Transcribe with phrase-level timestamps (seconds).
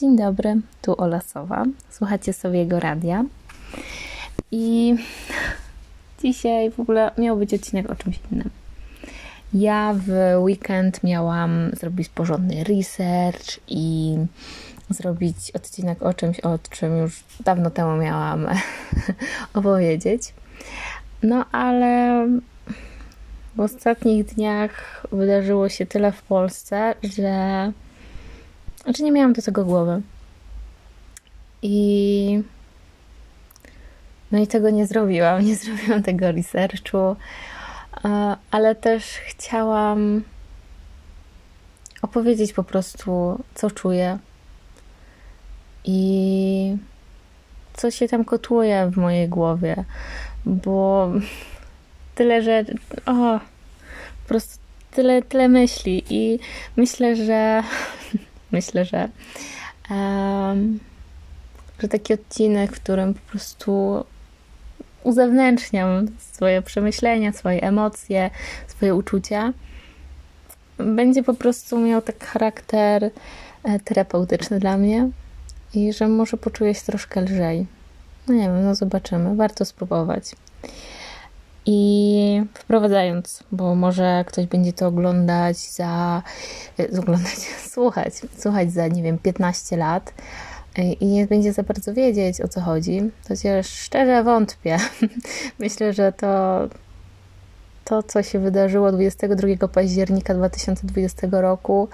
[0.00, 1.64] Dzień dobry, tu Ola Sowa.
[1.90, 3.24] Słuchacie Sowiego Radia.
[4.50, 4.94] I
[6.22, 8.50] dzisiaj w ogóle miał być odcinek o czymś innym.
[9.54, 14.16] Ja w weekend miałam zrobić porządny research i
[14.90, 18.46] zrobić odcinek o czymś, o czym już dawno temu miałam
[19.54, 20.34] opowiedzieć.
[21.22, 22.26] No ale
[23.56, 27.72] w ostatnich dniach wydarzyło się tyle w Polsce, że
[28.84, 30.02] znaczy nie miałam do tego głowy.
[31.62, 32.42] I
[34.32, 37.16] no i tego nie zrobiłam, nie zrobiłam tego researchu,
[38.50, 40.22] ale też chciałam
[42.02, 44.18] opowiedzieć po prostu, co czuję.
[45.84, 46.76] I
[47.74, 49.84] co się tam kotłuje w mojej głowie,
[50.46, 51.10] bo
[52.14, 52.64] tyle, że
[53.06, 53.40] o,
[54.22, 54.58] po prostu
[54.90, 56.04] tyle, tyle myśli.
[56.10, 56.38] I
[56.76, 57.62] myślę, że
[58.52, 59.08] myślę, że
[59.90, 60.78] um,
[61.78, 64.04] że taki odcinek, w którym po prostu
[65.04, 68.30] uzewnętrzniam swoje przemyślenia, swoje emocje,
[68.68, 69.52] swoje uczucia,
[70.78, 73.10] będzie po prostu miał tak charakter
[73.64, 75.08] e, terapeutyczny dla mnie
[75.74, 77.66] i że może poczuję się troszkę lżej.
[78.28, 79.36] No nie wiem, no zobaczymy.
[79.36, 80.24] Warto spróbować.
[81.66, 86.22] I wprowadzając, bo może ktoś będzie to oglądać za,
[86.78, 87.38] e, oglądać,
[87.72, 90.14] słuchać, słuchać za, nie wiem, 15 lat
[90.78, 94.78] e, i nie będzie za bardzo wiedzieć, o co chodzi, chociaż szczerze wątpię.
[95.58, 96.60] Myślę, że to,
[97.84, 101.88] to, co się wydarzyło 22 października 2020 roku,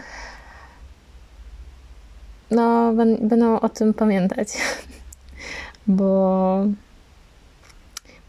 [2.51, 4.49] no, będą o tym pamiętać,
[5.87, 6.65] bo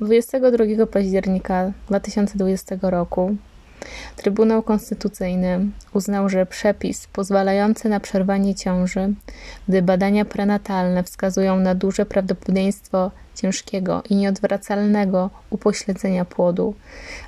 [0.02, 3.36] 22 października 2020 roku
[4.16, 5.60] Trybunał Konstytucyjny
[5.94, 9.14] uznał, że przepis pozwalający na przerwanie ciąży,
[9.68, 16.74] gdy badania prenatalne wskazują na duże prawdopodobieństwo ciężkiego i nieodwracalnego upośledzenia płodu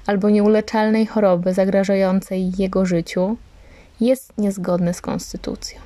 [0.08, 3.38] albo nieuleczalnej choroby zagrażającej jego życiu,
[4.02, 5.80] jest niezgodny z konstytucją.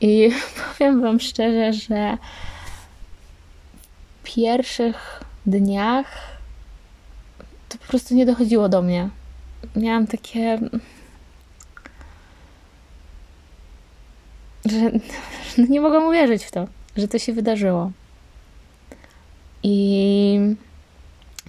[0.00, 0.30] I
[0.78, 2.18] powiem Wam szczerze, że
[4.36, 6.06] pierwszych dniach
[7.68, 9.08] to po prostu nie dochodziło do mnie.
[9.76, 10.58] Miałam takie.
[14.66, 14.90] że
[15.58, 17.90] no nie mogłam uwierzyć w to, że to się wydarzyło.
[19.62, 20.38] I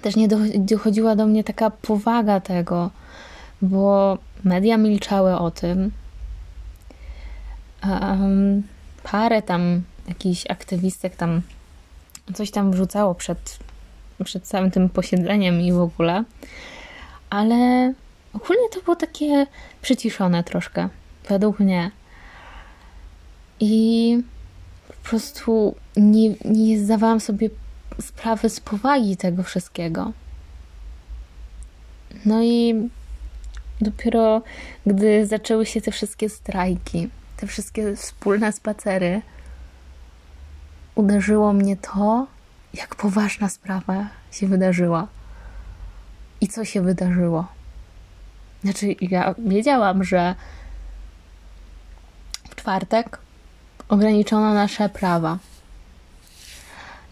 [0.02, 2.90] też nie dochodziła do mnie taka powaga tego,
[3.62, 5.92] bo media milczały o tym.
[7.84, 8.64] Um,
[9.04, 11.42] parę tam jakichś aktywistek tam
[12.34, 13.60] coś tam wrzucało przed,
[14.24, 16.24] przed całym tym posiedzeniem i w ogóle,
[17.30, 17.94] ale
[18.34, 19.48] ogólnie to było takie
[19.82, 20.90] przyciszone troszkę,
[21.30, 21.92] według mnie.
[23.60, 24.18] I
[24.88, 27.50] po prostu nie, nie zdawałam sobie
[28.02, 30.12] sprawy z powagi tego wszystkiego.
[32.26, 32.90] No i
[33.82, 34.42] dopiero
[34.86, 39.22] gdy zaczęły się te wszystkie strajki, te wszystkie wspólne spacery,
[41.00, 42.28] uderzyło mnie to,
[42.74, 45.08] jak poważna sprawa się wydarzyła.
[46.42, 47.48] I co się wydarzyło?
[48.64, 50.36] Znaczy, ja wiedziałam, że
[52.50, 53.20] w czwartek
[53.90, 55.38] ograniczono nasze prawa.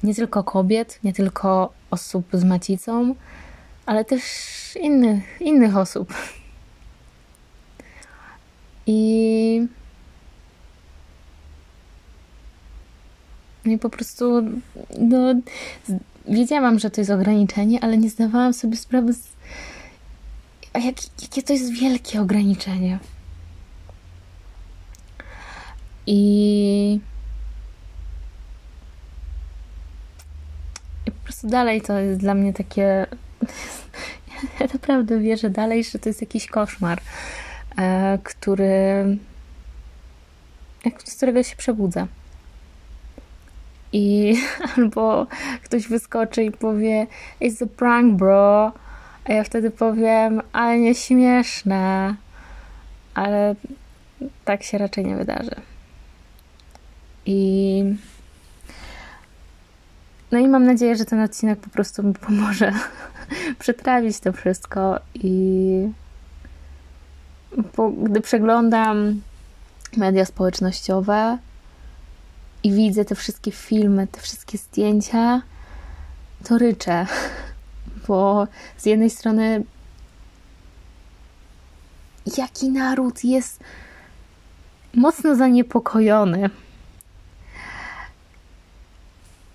[0.04, 3.16] Nie tylko kobiet, nie tylko osób z macicą,
[3.86, 4.24] ale też
[4.82, 6.14] innych, innych osób.
[8.86, 8.98] I
[13.68, 14.44] I po prostu,
[15.00, 15.36] no,
[16.28, 19.28] wiedziałam, że to jest ograniczenie, ale nie zdawałam sobie sprawy, z,
[20.74, 23.00] a jak, jakie to jest wielkie ograniczenie.
[26.08, 27.00] I,
[31.06, 33.06] I po prostu dalej to jest dla mnie takie.
[34.60, 37.02] Ja naprawdę wierzę dalej, że to jest jakiś koszmar,
[37.78, 39.18] e, który.
[41.06, 42.08] z którego się przebudzę
[43.94, 44.36] i
[44.78, 45.28] albo
[45.64, 47.08] ktoś wyskoczy i powie
[47.42, 48.72] it's a prank bro.
[49.26, 52.16] A ja wtedy powiem ale nie śmieszne
[53.18, 53.56] ale
[54.46, 55.56] tak się raczej nie wydarzy.
[57.26, 57.84] I
[60.32, 62.74] no i mam nadzieję, że ten odcinek po prostu mi pomoże
[63.60, 65.90] przetrawić to wszystko i
[67.78, 69.22] bo gdy przeglądam
[69.98, 71.38] media społecznościowe
[72.68, 75.42] i widzę te wszystkie filmy, te wszystkie zdjęcia,
[76.44, 77.06] to ryczę.
[78.08, 78.48] Bo
[78.78, 79.64] z jednej strony,
[82.38, 83.60] jaki naród jest
[84.94, 86.50] mocno zaniepokojony.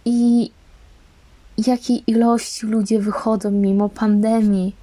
[0.05, 0.51] I
[1.67, 4.77] jakiej ilości ludzie wychodzą mimo pandemii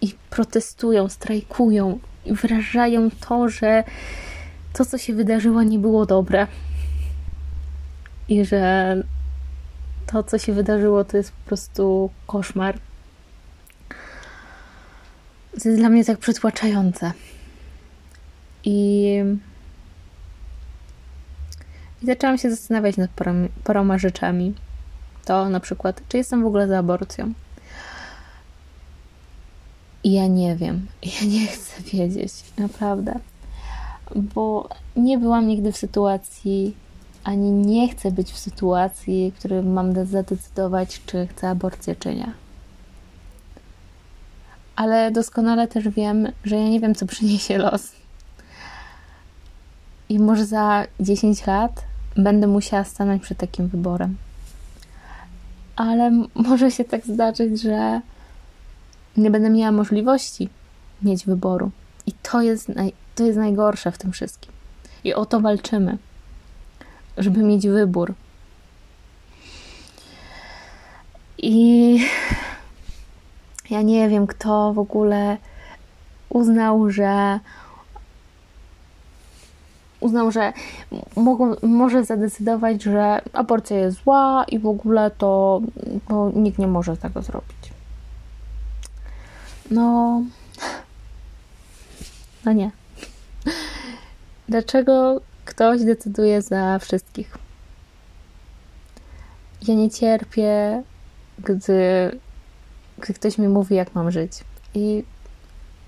[0.00, 3.84] i protestują, strajkują i wyrażają to, że
[4.74, 6.46] to, co się wydarzyło, nie było dobre.
[8.28, 8.96] I że
[10.06, 12.78] to, co się wydarzyło, to jest po prostu koszmar.
[15.62, 17.12] To jest dla mnie tak przytłaczające.
[18.64, 19.18] I,
[22.02, 24.54] I zaczęłam się zastanawiać nad paroma, paroma rzeczami.
[25.24, 27.32] To na przykład, czy jestem w ogóle za aborcją.
[30.04, 30.86] I ja nie wiem.
[31.02, 32.32] Ja nie chcę wiedzieć.
[32.58, 33.20] Naprawdę.
[34.16, 36.74] Bo nie byłam nigdy w sytuacji,
[37.24, 42.32] ani nie chcę być w sytuacji, w której mam zadecydować, czy chcę aborcję, czy nie.
[44.76, 47.92] Ale doskonale też wiem, że ja nie wiem, co przyniesie los.
[50.08, 51.84] I może za 10 lat
[52.16, 54.16] będę musiała stanąć przed takim wyborem.
[55.76, 58.00] Ale może się tak zdarzyć, że
[59.16, 60.48] nie będę miała możliwości
[61.02, 61.70] mieć wyboru.
[62.06, 64.52] I to jest, naj, to jest najgorsze w tym wszystkim.
[65.04, 65.98] I o to walczymy,
[67.18, 68.14] żeby mieć wybór.
[71.38, 71.98] I
[73.70, 75.36] ja nie wiem, kto w ogóle
[76.28, 77.40] uznał, że
[80.00, 80.52] uznał, że
[81.16, 85.60] mogą, może zadecydować, że aborcja jest zła i w ogóle to,
[86.08, 87.72] to nikt nie może tego zrobić.
[89.70, 90.22] No.
[92.44, 92.70] No nie.
[94.48, 97.38] Dlaczego ktoś decyduje za wszystkich?
[99.68, 100.82] Ja nie cierpię,
[101.38, 102.10] gdy,
[102.98, 104.32] gdy ktoś mi mówi, jak mam żyć.
[104.74, 105.04] I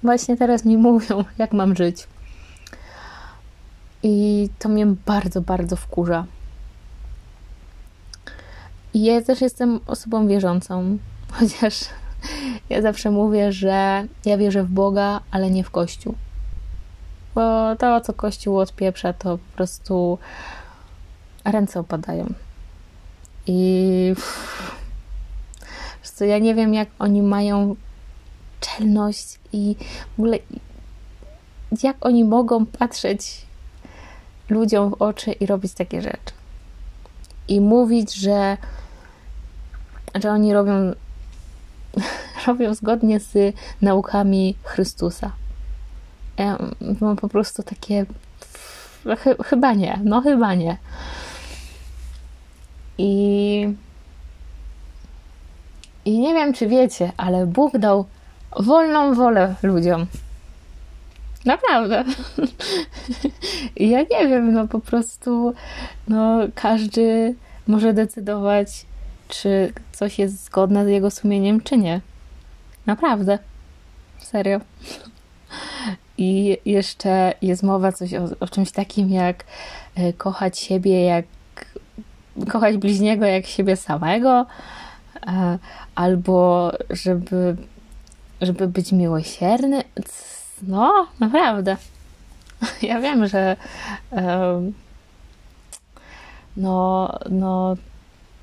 [0.03, 2.07] właśnie teraz mi mówią, jak mam żyć.
[4.03, 6.27] I to mnie bardzo, bardzo wkurza.
[8.95, 10.99] I ja też jestem osobą wierzącą,
[11.39, 11.81] chociaż
[12.71, 16.15] ja zawsze mówię, że ja wierzę w Boga, ale nie w Kościół.
[17.37, 20.19] Bo to, co Kościół odpieprza, to po prostu
[21.45, 22.33] ręce opadają.
[23.47, 24.15] I
[26.03, 27.77] co, ja nie wiem, jak oni mają
[28.61, 29.77] czelność i
[30.17, 30.39] w ogóle
[31.83, 33.47] jak oni mogą patrzeć
[34.51, 36.33] ludziom w oczy i robić takie rzeczy.
[37.49, 38.57] I mówić, że,
[40.15, 40.93] że oni robią
[42.47, 45.33] robią zgodnie z naukami Chrystusa.
[46.39, 46.59] Ja
[47.01, 48.07] mam po prostu takie.
[49.45, 50.77] chyba nie, no chyba nie.
[52.99, 53.75] I.
[56.05, 58.07] I nie wiem, czy wiecie, ale Bóg dał
[58.57, 60.07] wolną wolę ludziom.
[61.45, 62.05] Naprawdę.
[63.77, 65.55] Ja nie wiem, no po prostu,
[66.09, 67.35] no każdy
[67.67, 68.87] może decydować,
[69.29, 72.01] czy coś jest zgodne z jego sumieniem, czy nie.
[72.87, 73.39] Naprawdę.
[74.19, 74.61] Serio.
[76.19, 79.45] I jeszcze jest mowa coś o, o czymś takim jak
[79.95, 81.25] e, kochać siebie jak
[82.49, 84.47] kochać bliźniego jak siebie samego,
[85.27, 85.59] e,
[85.95, 87.57] albo żeby,
[88.41, 89.83] żeby być miłosierny.
[90.63, 91.77] No, naprawdę.
[92.83, 93.57] Ja wiem, że
[96.57, 97.77] no, no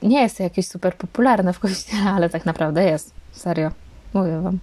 [0.04, 3.14] nie jest to jakieś super popularne w kościele, ale tak naprawdę jest.
[3.32, 3.72] Serio.
[4.14, 4.60] Mówię wam.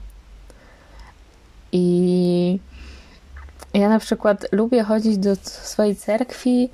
[1.73, 2.59] I
[3.75, 6.69] ja na przykład lubię chodzić do swojej cerkwi,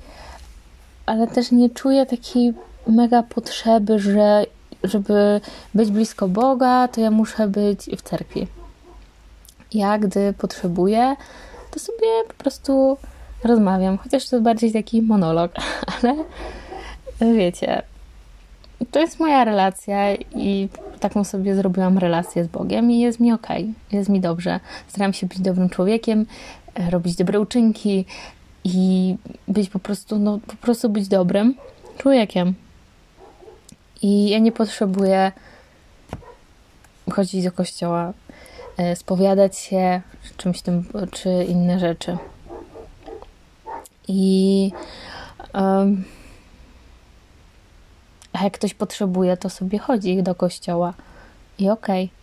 [1.05, 2.53] ale też nie czuję takiej
[2.87, 4.45] mega potrzeby, że
[4.83, 5.41] żeby
[5.73, 8.47] być blisko Boga, to ja muszę być w cerkwi.
[9.73, 11.15] Ja, gdy potrzebuję,
[11.71, 12.97] to sobie po prostu
[13.43, 15.51] rozmawiam, chociaż to bardziej taki monolog,
[15.93, 16.15] ale
[17.35, 17.81] wiecie,
[18.91, 23.47] to jest moja relacja i taką sobie zrobiłam relację z Bogiem i jest mi ok,
[23.91, 24.59] jest mi dobrze.
[24.87, 26.25] Staram się być dobrym człowiekiem,
[26.89, 28.05] robić dobre uczynki
[28.63, 29.15] i
[29.47, 31.55] być po prostu, no po prostu być dobrym
[31.97, 32.53] człowiekiem.
[34.01, 35.31] I ja nie potrzebuję
[37.11, 38.13] chodzić do kościoła,
[38.77, 40.01] e, spowiadać się,
[40.37, 42.17] czymś tym, czy inne rzeczy.
[44.07, 44.71] I
[45.53, 46.03] um,
[48.33, 50.93] a jak ktoś potrzebuje, to sobie chodzi do kościoła.
[51.59, 52.05] I okej.
[52.05, 52.16] Okay.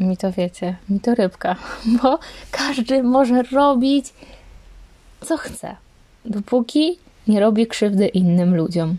[0.00, 1.56] Mi to wiecie, mi to rybka,
[2.02, 2.18] bo
[2.50, 4.12] każdy może robić
[5.24, 5.76] co chce,
[6.24, 6.98] dopóki
[7.28, 8.96] nie robi krzywdy innym ludziom.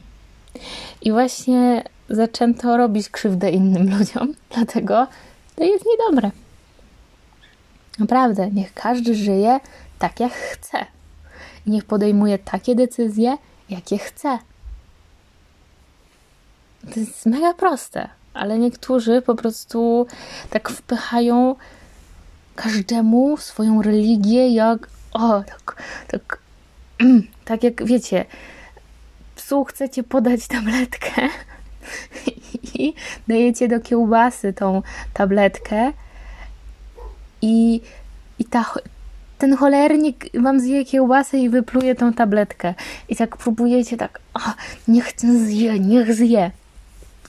[1.02, 5.08] I właśnie zaczęto robić krzywdę innym ludziom, dlatego
[5.56, 6.32] to jest niedobre.
[8.00, 9.60] Naprawdę, niech każdy żyje
[10.00, 10.86] tak, jak chce.
[11.68, 13.38] I niech podejmuje takie decyzje,
[13.70, 14.40] jakie chce.
[16.94, 20.08] To jest mega proste, ale niektórzy po prostu
[20.50, 21.56] tak wpychają
[22.56, 26.40] każdemu swoją religię, jak o, tak, tak,
[27.46, 28.26] tak jak wiecie,
[29.36, 31.30] psu chcecie podać tabletkę
[32.76, 32.94] i
[33.28, 34.82] dajecie do kiełbasy tą
[35.14, 35.92] tabletkę
[37.42, 37.82] i,
[38.40, 38.66] i ta,
[39.38, 42.74] ten cholernik wam zje kiełbasę i wypluje tą tabletkę.
[43.10, 44.40] I tak próbujecie tak, o,
[44.88, 46.52] niech ten zje, niech zje.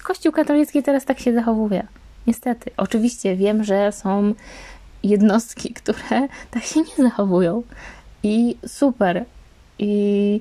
[0.07, 1.87] Kościół katolicki teraz tak się zachowuje.
[2.27, 2.71] Niestety.
[2.77, 4.35] Oczywiście wiem, że są
[5.03, 7.63] jednostki, które tak się nie zachowują.
[8.23, 9.25] I super.
[9.79, 10.41] I,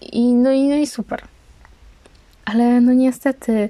[0.00, 1.22] i, no, i, no i super.
[2.44, 3.68] Ale no niestety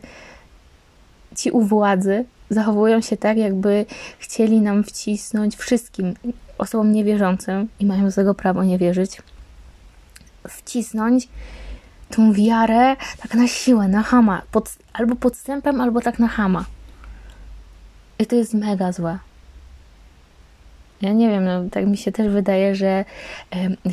[1.37, 3.87] ci u władzy zachowują się tak, jakby
[4.19, 6.15] chcieli nam wcisnąć wszystkim
[6.59, 9.23] osobom niewierzącym i mają z tego prawo nie wierzyć,
[10.49, 11.29] wcisnąć
[12.11, 16.65] tą wiarę tak na siłę, na hama, pod, albo podstępem, albo tak na hama.
[18.19, 19.19] I to jest mega złe.
[21.01, 23.05] Ja nie wiem, no, tak mi się też wydaje, że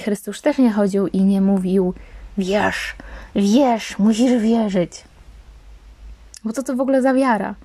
[0.03, 1.93] Chrystus też nie chodził i nie mówił
[2.38, 2.95] wierz,
[3.36, 5.03] wierz, musisz wierzyć.
[6.43, 7.55] Bo co to w ogóle za wiara?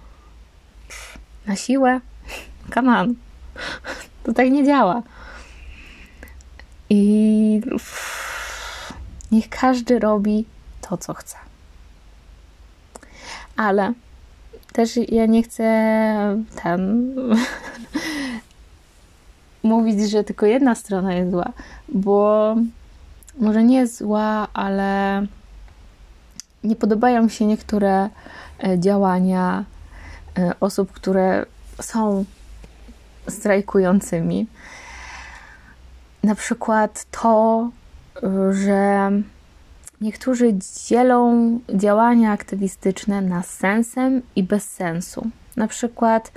[1.46, 2.00] Na siłę?
[2.74, 3.14] Come on.
[4.24, 5.02] To tak nie działa.
[6.90, 7.60] I
[9.32, 10.44] niech każdy robi
[10.80, 11.36] to, co chce.
[13.56, 13.92] Ale
[14.72, 15.64] też ja nie chcę
[16.62, 17.14] ten
[19.62, 21.52] mówić, że tylko jedna strona jest zła,
[21.88, 22.56] bo
[23.38, 25.22] może nie jest zła, ale
[26.64, 28.08] nie podobają mi się niektóre
[28.64, 29.64] e, działania
[30.38, 31.46] e, osób, które
[31.82, 32.24] są
[33.28, 34.46] strajkującymi.
[36.22, 37.68] Na przykład to,
[38.50, 39.10] że
[40.00, 40.54] niektórzy
[40.88, 45.30] dzielą działania aktywistyczne na sensem i bez sensu.
[45.56, 46.32] Na przykład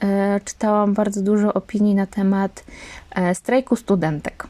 [0.00, 2.64] e, czytałam bardzo dużo opinii na temat
[3.10, 4.46] e, strajku studentek.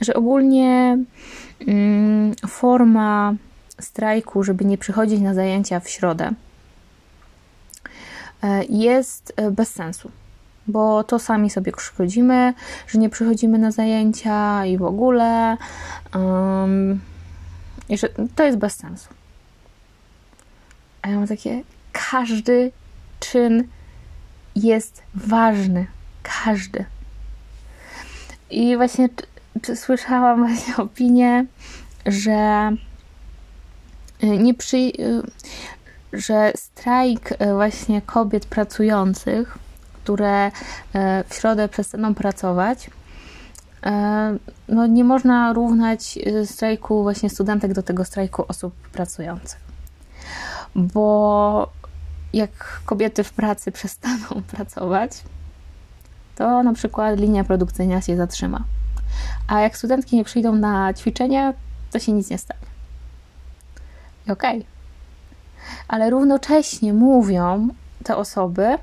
[0.00, 0.98] Że ogólnie
[1.66, 3.34] mm, forma
[3.80, 6.30] strajku, żeby nie przychodzić na zajęcia w środę,
[8.42, 10.10] e, jest e, bez sensu.
[10.68, 12.54] Bo to sami sobie szkodzimy,
[12.86, 15.56] że nie przychodzimy na zajęcia i w ogóle.
[16.14, 17.00] Um,
[17.88, 19.08] i że to jest bez sensu.
[21.02, 22.72] A ja mam takie, każdy
[23.20, 23.64] czyn
[24.56, 25.86] jest ważny.
[26.44, 26.84] Każdy.
[28.50, 29.08] I właśnie
[29.74, 31.46] słyszałam właśnie opinię,
[32.06, 32.70] że
[34.22, 35.22] y, nie przy, y,
[36.12, 39.58] że strajk y, właśnie kobiet pracujących,
[40.08, 40.50] które
[41.28, 42.90] w środę przestaną pracować,
[44.68, 49.60] no nie można równać strajku właśnie studentek do tego strajku osób pracujących.
[50.74, 51.72] Bo
[52.32, 55.10] jak kobiety w pracy przestaną pracować,
[56.36, 58.64] to na przykład linia produkcyjna się zatrzyma.
[59.48, 61.54] A jak studentki nie przyjdą na ćwiczenia,
[61.90, 62.66] to się nic nie stanie.
[64.26, 64.58] I okej.
[64.58, 64.78] Okay.
[65.88, 67.68] Ale równocześnie mówią
[68.04, 68.78] te osoby,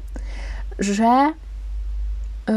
[0.79, 1.34] że
[2.48, 2.53] yy,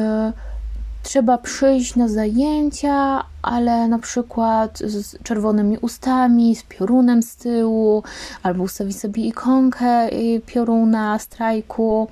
[1.02, 8.02] trzeba przyjść na zajęcia, ale na przykład z czerwonymi ustami, z piorunem z tyłu,
[8.42, 10.08] albo ustawić sobie ikonkę
[10.46, 12.08] pioruna, strajku.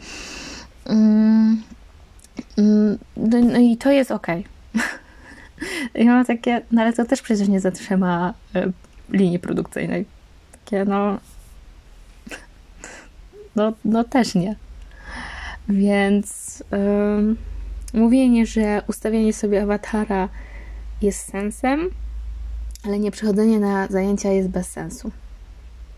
[0.87, 1.63] Mm,
[2.59, 4.27] mm, no, no i to jest ok.
[5.95, 8.71] I mam takie, no ale to też przecież nie zatrzyma e,
[9.11, 10.05] linii produkcyjnej.
[10.53, 11.19] Takie, no,
[13.57, 14.57] no, no też nie.
[15.69, 16.65] Więc.
[16.73, 17.37] Yy,
[17.97, 20.29] mówienie, że ustawianie sobie awatara
[21.03, 21.91] jest sensem,
[22.85, 25.11] ale nie przychodzenie na zajęcia jest bez sensu.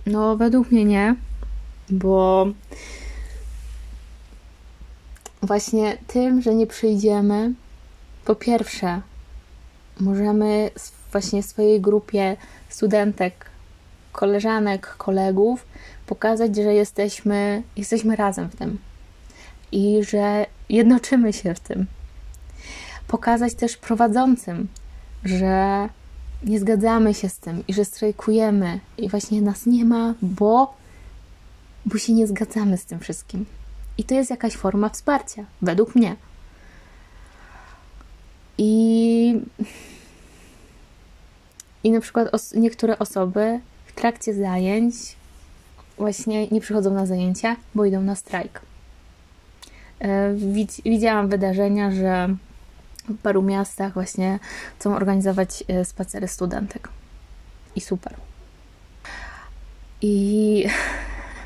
[0.06, 1.14] No, według mnie nie,
[1.90, 2.46] bo
[5.42, 7.52] właśnie tym, że nie przyjdziemy,
[8.24, 9.00] po pierwsze,
[10.00, 10.70] możemy
[11.12, 12.36] właśnie swojej grupie
[12.68, 13.46] studentek,
[14.12, 15.66] koleżanek, kolegów
[16.06, 18.78] pokazać, że jesteśmy, jesteśmy razem w tym
[19.72, 21.86] i że jednoczymy się w tym.
[23.08, 24.68] Pokazać też prowadzącym,
[25.24, 25.88] że
[26.44, 30.74] nie zgadzamy się z tym i że strajkujemy i właśnie nas nie ma, bo,
[31.86, 33.46] bo się nie zgadzamy z tym wszystkim.
[33.98, 36.16] I to jest jakaś forma wsparcia, według mnie.
[38.58, 39.40] I,
[41.84, 44.94] i na przykład os niektóre osoby w trakcie zajęć
[45.98, 48.60] właśnie nie przychodzą na zajęcia, bo idą na strajk.
[50.00, 50.34] E,
[50.84, 52.28] widziałam wydarzenia, że
[53.08, 54.38] w paru miastach właśnie
[54.78, 56.88] chcą organizować e, spacery studentek.
[57.76, 58.14] I super.
[60.02, 60.64] I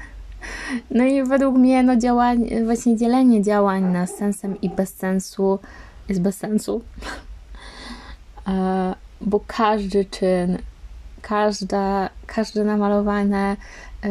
[0.97, 5.59] no i według mnie no działań, właśnie dzielenie działań na sensem i bez sensu
[6.09, 6.83] jest bez sensu.
[8.49, 10.59] E, bo każdy czyn,
[11.23, 13.57] każda, każde namalowane,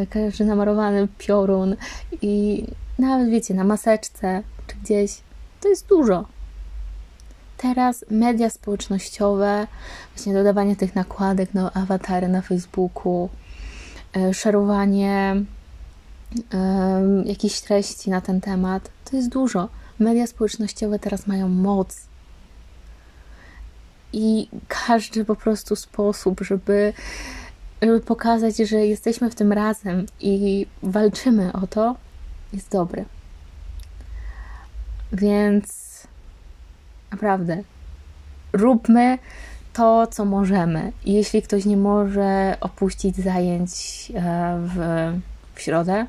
[0.09, 1.75] każdy namalowany piorun
[2.21, 2.65] i
[3.01, 5.21] nawet wiecie, na maseczce czy gdzieś,
[5.61, 6.25] to jest dużo.
[7.57, 9.67] Teraz media społecznościowe,
[10.15, 13.29] właśnie dodawanie tych nakładek, no, awatary na Facebooku,
[14.15, 15.35] e, szerowanie
[16.53, 19.69] um, jakichś treści na ten temat, to jest dużo.
[19.99, 22.01] Media społecznościowe teraz mają moc.
[24.13, 26.93] I każdy po prostu sposób, żeby,
[27.81, 31.95] żeby pokazać, że jesteśmy w tym razem i walczymy o to,
[32.53, 33.05] jest dobry.
[35.13, 35.91] Więc
[37.11, 37.63] naprawdę
[38.53, 39.17] róbmy
[39.73, 40.91] to, co możemy.
[41.05, 43.71] Jeśli ktoś nie może opuścić zajęć
[44.15, 44.77] e, w,
[45.55, 46.05] w środę,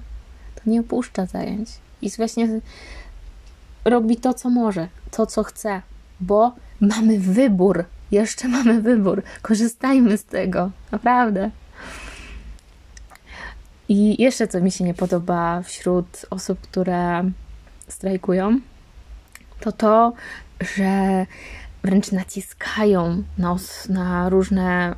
[0.55, 1.69] to nie opuszcza zajęć.
[2.03, 2.61] I właśnie
[3.85, 5.83] robi to, co może, to, co chce,
[6.21, 7.85] bo mamy wybór.
[8.11, 9.23] Jeszcze mamy wybór.
[9.43, 10.71] Korzystajmy z tego.
[10.93, 11.51] Naprawdę.
[13.93, 17.31] I jeszcze co mi się nie podoba wśród osób, które
[17.89, 18.61] strajkują,
[19.61, 20.13] to to,
[20.61, 21.27] że
[21.83, 23.57] wręcz naciskają na,
[23.89, 24.95] na różne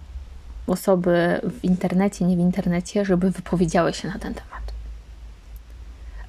[0.67, 4.73] osoby w internecie, nie w internecie, żeby wypowiedziały się na ten temat.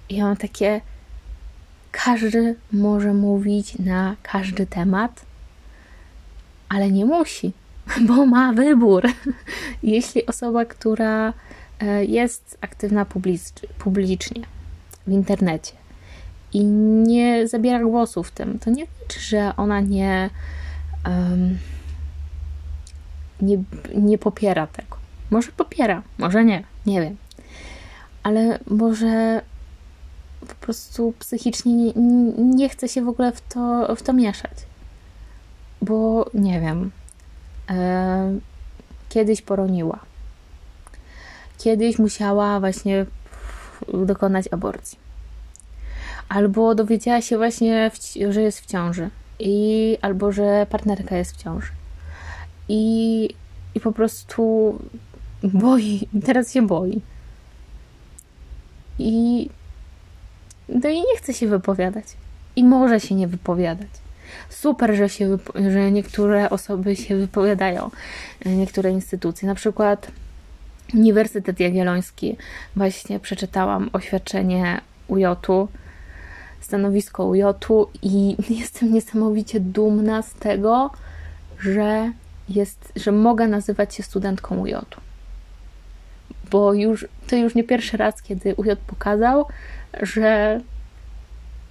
[0.09, 0.81] I mam takie,
[1.91, 5.25] każdy może mówić na każdy temat,
[6.69, 7.51] ale nie musi,
[8.07, 9.03] bo ma wybór.
[9.83, 11.33] Jeśli osoba, która
[12.07, 13.05] jest aktywna
[13.79, 14.41] publicznie
[15.07, 15.73] w internecie
[16.53, 20.29] i nie zabiera głosu w tym, to nie znaczy, że ona nie,
[21.05, 21.57] um,
[23.41, 23.63] nie,
[23.95, 24.97] nie popiera tego.
[25.31, 27.17] Może popiera, może nie, nie wiem.
[28.23, 29.41] Ale może
[30.39, 31.93] po prostu psychicznie nie,
[32.37, 34.65] nie chce się w ogóle w to, w to mieszać.
[35.81, 36.91] Bo nie wiem,
[37.69, 38.39] e,
[39.09, 39.99] kiedyś poroniła.
[41.57, 43.05] Kiedyś musiała właśnie
[43.93, 44.97] dokonać aborcji.
[46.29, 47.91] Albo dowiedziała się właśnie,
[48.29, 49.09] że jest w ciąży.
[49.39, 51.71] I, albo że partnerka jest w ciąży.
[52.69, 53.29] I,
[53.75, 54.73] I po prostu
[55.43, 57.01] boi, teraz się boi.
[58.99, 59.49] I
[60.69, 62.05] no i nie chce się wypowiadać.
[62.55, 63.89] I może się nie wypowiadać.
[64.49, 65.37] Super, że, się,
[65.71, 67.91] że niektóre osoby się wypowiadają,
[68.45, 69.47] niektóre instytucje.
[69.47, 70.11] Na przykład
[70.93, 72.37] Uniwersytet Jagielloński.
[72.75, 75.67] Właśnie przeczytałam oświadczenie UJ-u,
[76.61, 80.91] stanowisko UJ-u i jestem niesamowicie dumna z tego,
[81.59, 82.11] że,
[82.49, 85.01] jest, że mogę nazywać się studentką UJ-u.
[86.51, 89.45] Bo już, to już nie pierwszy raz, kiedy UJ pokazał,
[90.01, 90.61] że,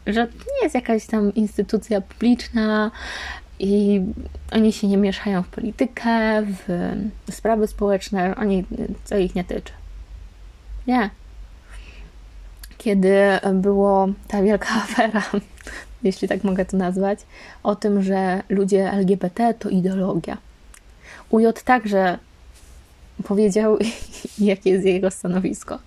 [0.06, 2.90] że to nie jest jakaś tam instytucja publiczna
[3.58, 4.00] i
[4.52, 6.68] oni się nie mieszają w politykę, w
[7.30, 8.64] sprawy społeczne, oni,
[9.04, 9.72] co ich nie tyczy.
[10.86, 11.10] Nie.
[12.78, 13.14] Kiedy
[13.54, 15.22] było ta wielka afera,
[16.02, 17.18] jeśli tak mogę to nazwać,
[17.62, 20.38] o tym, że ludzie LGBT to ideologia.
[21.30, 22.18] UJ także
[23.24, 23.78] powiedział,
[24.38, 25.78] jakie jest jego stanowisko.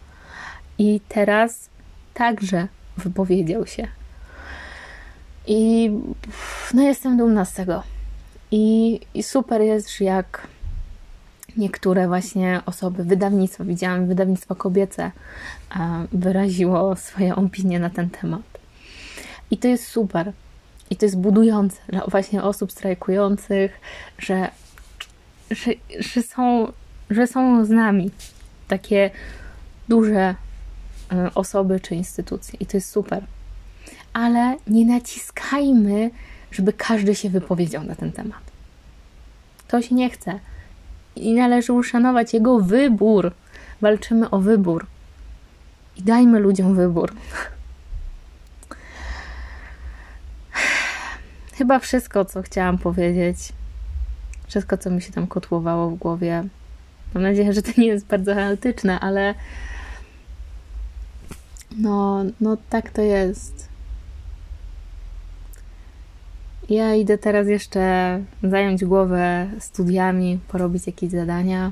[0.77, 1.69] I teraz
[2.13, 3.87] także wypowiedział się.
[5.47, 5.91] I
[6.73, 7.83] no jestem dumna z tego.
[8.51, 10.47] I, I super jest, jak
[11.57, 15.11] niektóre właśnie osoby, wydawnictwa, widziałam wydawnictwo kobiece,
[16.11, 18.41] wyraziło swoje opinie na ten temat.
[19.51, 20.31] I to jest super.
[20.89, 23.71] I to jest budujące dla właśnie osób strajkujących,
[24.19, 24.49] że,
[25.51, 26.71] że, że, są,
[27.09, 28.11] że są z nami.
[28.67, 29.11] Takie
[29.89, 30.35] duże
[31.11, 33.23] E, osoby czy instytucje i to jest super.
[34.17, 36.11] Ale nie naciskajmy,
[36.51, 38.41] żeby każdy się wypowiedział na ten temat.
[39.67, 40.39] To się nie chce.
[41.15, 43.31] I należy uszanować jego wybór.
[43.81, 44.85] Walczymy o wybór.
[45.97, 47.13] I dajmy ludziom wybór.
[51.53, 53.37] Chyba wszystko, co chciałam powiedzieć.
[54.47, 56.43] Wszystko, co mi się tam kotłowało w głowie.
[57.13, 59.35] Mam nadzieję, że to nie jest bardzo analityczne, ale
[61.75, 63.66] no, no tak to jest.
[66.69, 71.71] Ja idę teraz jeszcze zająć głowę studiami, porobić jakieś zadania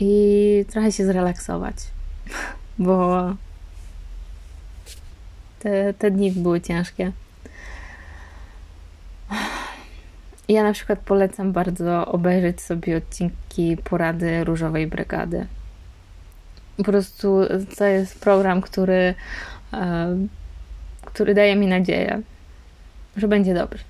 [0.00, 1.76] i trochę się zrelaksować,
[2.78, 3.22] bo
[5.58, 7.12] te, te dni były ciężkie.
[10.48, 15.46] Ja na przykład polecam bardzo obejrzeć sobie odcinki porady Różowej Brygady.
[16.76, 17.40] Po prostu
[17.78, 19.14] to jest program, który,
[19.72, 20.16] e,
[21.04, 22.22] który daje mi nadzieję,
[23.18, 23.84] że będzie dobrze.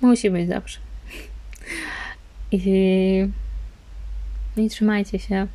[0.00, 0.78] Musi być dobrze.
[2.52, 3.28] I,
[4.56, 5.46] I trzymajcie się.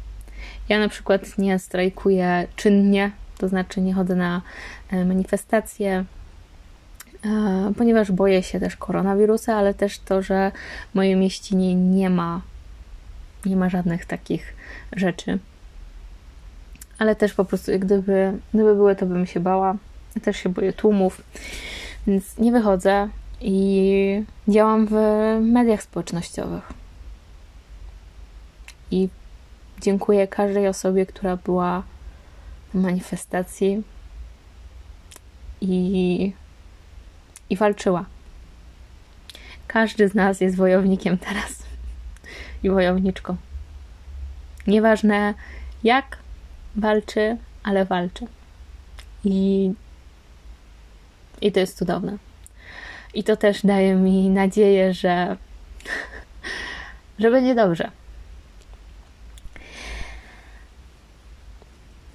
[0.69, 4.41] Ja na przykład nie strajkuję czynnie, to znaczy nie chodzę na
[4.91, 6.05] e, manifestacje,
[7.25, 10.51] e, ponieważ boję się też koronawirusa, ale też to, że
[10.91, 12.41] w mojej mieścinie nie ma,
[13.45, 14.53] nie ma żadnych takich
[14.95, 15.39] rzeczy.
[16.97, 19.75] Ale też po prostu, gdyby, gdyby były, to bym się bała.
[20.15, 21.21] Ja też się boję tłumów,
[22.07, 23.09] więc nie wychodzę
[23.41, 24.95] i działam w
[25.41, 26.73] mediach społecznościowych.
[28.91, 29.09] I
[29.81, 31.83] dziękuję każdej osobie, która była
[32.73, 33.83] w manifestacji
[35.61, 36.33] i,
[37.49, 38.05] i walczyła.
[39.67, 41.63] Każdy z nas jest wojownikiem teraz
[42.63, 43.37] i wojowniczką.
[44.67, 45.33] Nieważne
[45.83, 46.17] jak
[46.75, 48.27] walczy, ale walczy.
[49.23, 49.73] I,
[51.41, 52.17] i to jest cudowne.
[53.13, 55.37] I to też daje mi nadzieję, że,
[57.19, 57.91] że będzie dobrze.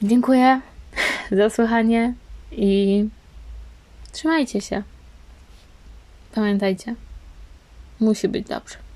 [0.02, 0.60] Dziękuję
[1.32, 2.14] za słuchanie
[2.52, 3.08] i
[4.12, 4.82] trzymajcie się.
[6.34, 6.94] Pamiętajcie,
[8.00, 8.89] musi być dobrze.